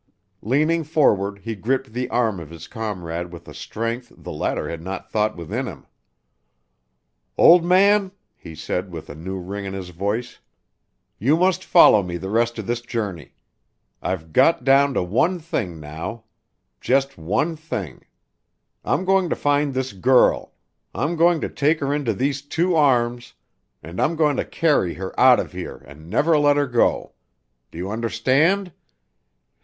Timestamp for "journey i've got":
12.81-14.63